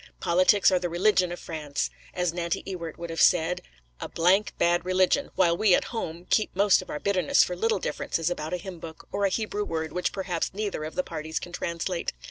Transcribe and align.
Politics 0.19 0.71
are 0.71 0.79
the 0.79 0.89
religion 0.89 1.31
of 1.31 1.39
France; 1.39 1.91
as 2.11 2.33
Nanty 2.33 2.63
Ewart 2.65 2.97
would 2.97 3.11
have 3.11 3.21
said, 3.21 3.61
'A 3.99 4.07
d 4.07 4.39
d 4.47 4.51
bad 4.57 4.83
religion'; 4.83 5.29
while 5.35 5.55
we, 5.55 5.75
at 5.75 5.93
home, 5.93 6.25
keep 6.31 6.55
most 6.55 6.81
of 6.81 6.89
our 6.89 6.99
bitterness 6.99 7.43
for 7.43 7.55
little 7.55 7.77
differences 7.77 8.27
about 8.27 8.51
a 8.55 8.57
hymn 8.57 8.79
book, 8.79 9.07
or 9.11 9.25
a 9.25 9.29
Hebrew 9.29 9.63
word 9.63 9.91
which 9.91 10.11
perhaps 10.11 10.55
neither 10.55 10.85
of 10.85 10.95
the 10.95 11.03
parties 11.03 11.37
can 11.39 11.51
translate. 11.51 12.13